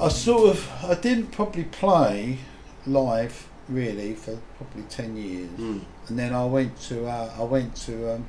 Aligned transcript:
I 0.00 0.08
sort 0.08 0.50
of 0.50 0.84
I 0.84 0.94
didn't 0.94 1.28
probably 1.32 1.64
play 1.64 2.38
live 2.86 3.48
really 3.68 4.14
for 4.14 4.38
probably 4.56 4.82
ten 4.84 5.16
years, 5.16 5.50
Mm. 5.50 5.82
and 6.08 6.18
then 6.18 6.34
I 6.34 6.44
went 6.46 6.80
to 6.82 7.06
uh, 7.06 7.30
I 7.38 7.42
went 7.44 7.76
to 7.86 8.14
um, 8.14 8.26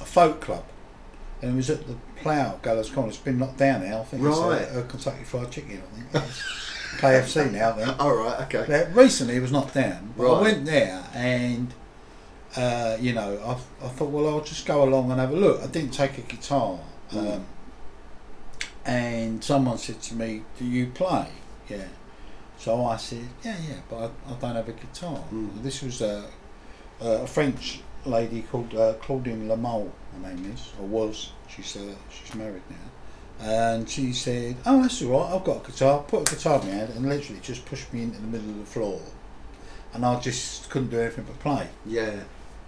a 0.00 0.04
folk 0.04 0.40
club, 0.40 0.64
and 1.40 1.52
it 1.52 1.56
was 1.56 1.70
at 1.70 1.86
the 1.86 1.96
Plough 2.16 2.58
Gallows 2.62 2.90
Corner. 2.90 3.08
It's 3.08 3.18
been 3.18 3.38
knocked 3.38 3.58
down 3.58 3.82
now. 3.88 4.00
I 4.00 4.04
think 4.04 4.22
Right. 4.22 4.62
it's 4.62 4.74
a, 4.76 4.80
a 4.80 4.82
Kentucky 4.84 5.24
Fried 5.24 5.50
Chicken. 5.50 5.82
I 6.14 6.18
think 6.20 6.24
KFC 7.00 7.50
now. 7.52 7.72
Then 7.72 7.90
All 7.98 8.14
right. 8.14 8.40
Okay. 8.42 8.66
Yeah, 8.68 8.88
recently 8.92 9.36
it 9.36 9.40
was 9.42 9.50
knocked 9.52 9.74
down. 9.74 10.14
But 10.16 10.32
I 10.34 10.40
went 10.42 10.64
there 10.66 11.04
and. 11.14 11.72
Uh, 12.54 12.98
you 13.00 13.14
know, 13.14 13.38
I, 13.46 13.52
I 13.86 13.88
thought, 13.88 14.10
well, 14.10 14.28
I'll 14.28 14.42
just 14.44 14.66
go 14.66 14.82
along 14.84 15.10
and 15.10 15.18
have 15.18 15.30
a 15.30 15.34
look. 15.36 15.62
I 15.62 15.66
didn't 15.68 15.92
take 15.92 16.18
a 16.18 16.20
guitar, 16.20 16.78
Mm. 17.10 17.36
um, 17.36 17.46
and 18.84 19.42
someone 19.42 19.78
said 19.78 20.00
to 20.02 20.14
me, 20.14 20.42
"Do 20.58 20.64
you 20.64 20.86
play?" 20.86 21.28
Yeah. 21.68 21.84
So 22.58 22.84
I 22.84 22.96
said, 22.96 23.28
"Yeah, 23.44 23.56
yeah, 23.68 23.76
but 23.90 23.96
I, 24.28 24.32
I 24.32 24.34
don't 24.40 24.56
have 24.56 24.68
a 24.68 24.72
guitar." 24.72 25.22
Mm. 25.32 25.62
This 25.62 25.82
was 25.82 26.00
a, 26.00 26.24
a 27.00 27.26
French 27.26 27.80
lady 28.04 28.42
called 28.42 28.74
uh, 28.74 28.94
Claudine 28.94 29.48
Lamole. 29.48 29.90
Her 30.12 30.28
name 30.28 30.52
is, 30.52 30.72
or 30.80 30.86
was. 30.86 31.32
She's 31.48 31.76
uh, 31.76 31.94
she's 32.10 32.34
married 32.34 32.62
now. 32.70 32.76
And 33.44 33.88
she 33.88 34.12
said, 34.12 34.56
"Oh, 34.66 34.82
that's 34.82 35.02
all 35.02 35.10
right. 35.20 35.34
I've 35.34 35.44
got 35.44 35.64
a 35.66 35.70
guitar. 35.70 36.02
Put 36.06 36.30
a 36.30 36.34
guitar 36.36 36.60
in 36.60 36.66
my 36.68 36.74
hand, 36.74 36.92
and 36.94 37.08
literally 37.08 37.40
just 37.40 37.64
pushed 37.66 37.92
me 37.92 38.02
into 38.02 38.20
the 38.20 38.26
middle 38.26 38.50
of 38.50 38.58
the 38.58 38.66
floor, 38.66 39.00
and 39.94 40.04
I 40.04 40.20
just 40.20 40.70
couldn't 40.70 40.90
do 40.90 41.00
anything 41.00 41.24
but 41.24 41.38
play." 41.40 41.68
Yeah. 41.86 42.20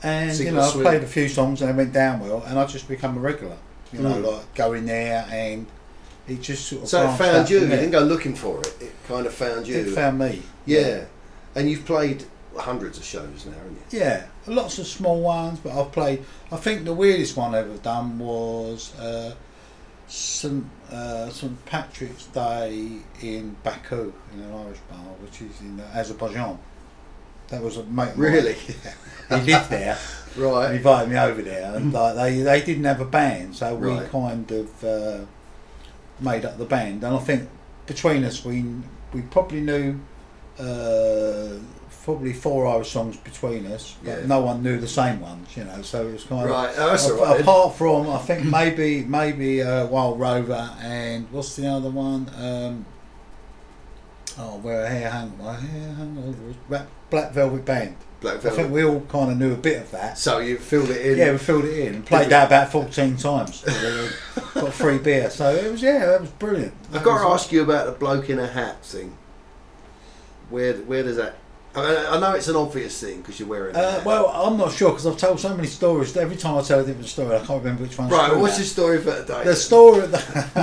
And 0.03 0.35
So 0.37 0.43
you 0.43 0.51
know, 0.51 0.61
I 0.61 0.71
played 0.73 1.03
a 1.03 1.07
few 1.07 1.29
songs 1.29 1.63
and 1.63 1.71
they 1.71 1.75
went 1.77 1.93
down 1.95 2.21
well, 2.21 2.43
and 2.47 2.59
I 2.59 2.67
just 2.67 2.89
become 2.89 3.17
a 3.17 3.21
regular. 3.21 3.57
You 3.93 4.01
know, 4.01 4.15
Mm. 4.15 4.37
like 4.37 4.55
go 4.55 4.73
in 4.73 4.87
there 4.87 5.25
and 5.31 5.67
it 6.29 6.41
just 6.41 6.67
sort 6.67 6.83
of. 6.83 6.89
So 6.89 7.09
it 7.09 7.17
found 7.17 7.51
you. 7.51 7.61
You 7.61 7.67
didn't 7.69 7.91
go 7.91 8.01
looking 8.01 8.35
for 8.35 8.61
it. 8.61 8.75
It 8.81 8.93
kind 9.07 9.27
of 9.27 9.35
found 9.35 9.67
you. 9.67 9.77
It 9.77 9.91
found 9.95 10.19
me. 10.19 10.43
yeah. 10.67 11.05
And 11.57 11.71
you've 11.71 11.85
played 11.85 12.25
hundreds 12.57 12.99
of 12.99 13.05
shows 13.05 13.47
now, 13.47 13.53
haven't 13.53 13.77
you? 13.93 13.99
Yeah, 14.01 14.27
lots 14.47 14.79
of 14.79 14.87
small 14.87 15.21
ones, 15.21 15.59
but 15.61 15.73
I've 15.73 15.93
played. 15.93 16.25
I 16.51 16.57
think 16.57 16.85
the 16.85 16.93
weirdest 16.95 17.37
one 17.37 17.55
I've 17.55 17.67
ever 17.69 17.79
done 17.79 18.19
was 18.19 18.93
uh, 18.99 19.35
St 20.09 20.65
uh, 20.91 21.31
St 21.31 21.65
Patrick's 21.67 22.27
Day 22.27 22.99
in 23.23 23.57
Baku 23.63 24.13
in 24.35 24.41
an 24.43 24.53
Irish 24.53 24.79
bar, 24.91 24.99
which 25.23 25.43
is 25.43 25.61
in 25.61 25.81
Azerbaijan. 25.95 26.59
That 27.49 27.63
was 27.63 27.77
a 27.77 27.85
mate. 27.85 28.13
Really? 28.17 28.57
He 29.31 29.37
lived 29.37 29.71
there. 29.71 29.97
Right. 30.37 30.71
He 30.73 30.77
invited 30.79 31.11
me 31.11 31.17
over 31.17 31.41
there, 31.43 31.77
and 31.77 31.93
like 31.93 32.17
they 32.17 32.41
they 32.41 32.61
didn't 32.61 32.83
have 32.85 33.01
a 33.01 33.05
band, 33.05 33.55
so 33.55 33.77
we 33.77 34.05
kind 34.09 34.51
of 34.51 34.85
uh, 34.85 35.19
made 36.21 36.45
up 36.45 36.59
the 36.59 36.65
band. 36.65 37.03
And 37.05 37.15
I 37.17 37.19
think 37.19 37.49
between 37.87 38.25
us, 38.25 38.45
we 38.45 38.65
we 39.13 39.23
probably 39.23 39.61
knew 39.61 39.99
uh, 40.59 41.59
probably 42.05 42.33
four 42.33 42.67
Irish 42.67 42.91
songs 42.91 43.17
between 43.17 43.67
us, 43.67 43.97
but 44.05 44.21
Yeah. 44.21 44.27
no 44.27 44.41
one 44.41 44.63
knew 44.63 44.79
the 44.79 44.89
same 44.89 45.21
ones, 45.21 45.57
you 45.57 45.65
know. 45.65 45.81
So 45.83 46.07
it 46.09 46.13
was 46.13 46.25
kind 46.25 46.49
Right. 46.51 46.71
of 46.71 46.79
Oh, 46.79 46.87
that's 46.91 47.09
a- 47.09 47.15
all 47.19 47.25
right. 47.25 47.41
apart 47.41 47.75
from 47.77 48.11
I 48.11 48.19
think 48.19 48.45
maybe 48.45 49.05
maybe 49.05 49.63
uh, 49.63 49.87
Wild 49.87 50.21
Rover 50.21 50.71
and 50.83 51.27
what's 51.33 51.57
the 51.57 51.67
other 51.67 51.91
one? 51.91 52.29
Um, 52.39 52.85
oh, 54.39 54.59
where 54.59 54.85
a 54.85 54.89
hair 54.89 55.11
hung, 55.11 55.33
my 55.43 55.55
hair 55.55 55.93
hung 55.95 56.19
over. 56.69 56.87
Black 57.11 57.33
Velvet 57.33 57.65
Band. 57.65 57.97
Black 58.25 58.43
I 58.43 58.51
think 58.51 58.73
we 58.73 58.83
all 58.83 59.03
kind 59.03 59.31
of 59.31 59.39
knew 59.39 59.53
a 59.53 59.57
bit 59.57 59.83
of 59.83 59.91
that. 59.91 60.17
So 60.17 60.39
you 60.39 60.57
filled 60.57 60.89
it 60.89 61.05
in. 61.05 61.19
Yeah, 61.19 61.33
we 61.33 61.39
filled 61.39 61.67
it 61.67 61.79
in. 61.87 62.03
Played 62.05 62.31
that 62.31 62.47
about 62.47 62.73
14 62.73 63.19
times. 63.19 63.63
Got 64.55 64.73
free 64.73 64.97
beer. 64.97 65.29
So 65.29 65.55
it 65.55 65.71
was, 65.71 65.83
yeah, 65.83 66.07
that 66.07 66.23
was 66.23 66.31
brilliant. 66.31 66.73
I've 66.95 67.03
got 67.03 67.23
to 67.23 67.29
ask 67.29 67.53
you 67.53 67.63
about 67.63 67.85
the 67.85 67.93
bloke 67.93 68.31
in 68.31 68.39
a 68.39 68.47
hat 68.47 68.83
thing. 68.83 69.17
Where 70.49 70.75
where 70.75 71.03
does 71.03 71.17
that? 71.17 71.37
I, 71.75 72.07
I 72.07 72.21
know 72.21 72.33
it's 72.35 72.49
an 72.49 72.57
obvious 72.57 72.99
thing 72.99 73.21
because 73.21 73.39
you're 73.39 73.49
wearing. 73.49 73.77
Uh, 73.77 74.03
well, 74.07 74.29
I'm 74.29 74.57
not 74.57 74.73
sure 74.73 74.91
because 74.91 75.07
I've 75.07 75.19
told 75.19 75.41
so 75.41 75.55
many 75.55 75.69
stories. 75.69 76.15
that 76.15 76.21
Every 76.21 76.37
time 76.37 76.57
I 76.57 76.63
tell 76.63 76.81
a 76.81 76.85
different 76.85 77.09
story, 77.09 77.35
I 77.35 77.45
can't 77.45 77.63
remember 77.63 77.83
which 77.83 77.99
one. 77.99 78.09
right. 78.09 78.35
What's 78.35 78.59
your 78.59 78.67
story 78.67 79.03
for 79.03 79.15
today? 79.17 79.45
The 79.45 79.57
story. 79.57 80.09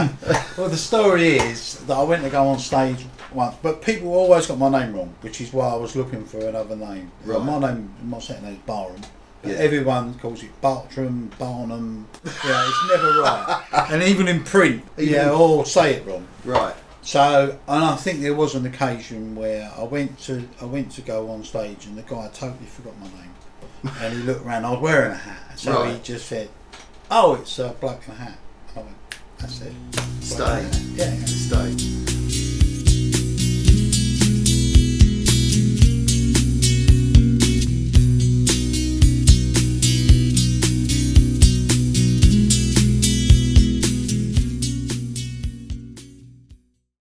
well, 0.57 0.69
the 0.69 0.77
story 0.77 1.37
is 1.37 1.75
that 1.85 1.95
I 1.95 2.03
went 2.03 2.23
to 2.23 2.29
go 2.29 2.47
on 2.47 2.57
stage 2.57 3.05
once, 3.33 3.55
but 3.61 3.81
people 3.81 4.13
always 4.13 4.47
got 4.47 4.57
my 4.57 4.69
name 4.69 4.93
wrong, 4.95 5.13
which 5.21 5.41
is 5.41 5.51
why 5.53 5.67
I 5.69 5.75
was 5.75 5.95
looking 5.95 6.25
for 6.25 6.39
another 6.39 6.75
name. 6.75 7.11
Well, 7.25 7.39
Right. 7.39 7.59
my 7.61 7.69
name, 7.73 7.93
my 8.03 8.19
second 8.19 8.43
name 8.43 8.53
is 8.53 8.59
Barham. 8.65 9.01
But 9.41 9.51
Yeah. 9.53 9.57
everyone 9.57 10.13
calls 10.21 10.43
it 10.43 10.61
Bartram, 10.61 11.31
Barnum. 11.39 12.07
Yeah, 12.23 12.67
it's 12.67 12.87
never 12.89 13.21
right. 13.21 13.63
and 13.91 14.03
even 14.03 14.27
in 14.27 14.43
print, 14.43 14.83
Even- 14.97 15.13
yeah, 15.13 15.31
all 15.31 15.65
say 15.65 15.95
it 15.95 16.05
wrong. 16.05 16.27
Right. 16.45 16.75
So, 17.01 17.57
and 17.67 17.83
I 17.83 17.95
think 17.95 18.21
there 18.21 18.35
was 18.35 18.53
an 18.53 18.65
occasion 18.67 19.35
where 19.35 19.71
I 19.75 19.83
went 19.83 20.19
to 20.25 20.47
I 20.61 20.65
went 20.65 20.91
to 20.91 21.01
go 21.01 21.29
on 21.31 21.43
stage, 21.43 21.87
and 21.87 21.97
the 21.97 22.03
guy 22.03 22.29
totally 22.31 22.67
forgot 22.67 22.93
my 22.99 23.07
name, 23.07 23.95
and 24.01 24.13
he 24.13 24.19
looked 24.21 24.45
around. 24.45 24.65
I 24.65 24.71
was 24.71 24.79
wearing 24.81 25.11
a 25.13 25.15
hat, 25.15 25.53
so 25.57 25.83
he 25.85 25.97
just 26.03 26.27
said, 26.27 26.49
"Oh, 27.09 27.33
it's 27.35 27.57
a 27.57 27.69
bloke 27.79 28.01
in 28.07 28.13
a 28.13 28.17
hat." 28.17 28.37
I 28.75 28.79
went, 28.81 28.95
"That's 29.39 29.61
it." 29.61 29.73
Stay. 30.21 30.67
Yeah. 30.93 31.11
yeah. 31.15 31.90